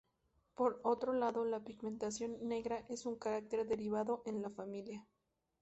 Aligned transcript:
Por 0.55 0.79
otro 0.81 1.13
lado, 1.13 1.45
la 1.45 1.59
pigmentación 1.63 2.47
negra 2.47 2.83
es 2.89 3.05
un 3.05 3.17
carácter 3.17 3.67
derivado 3.67 4.23
en 4.25 4.41
la 4.41 4.49
familia. 4.49 5.05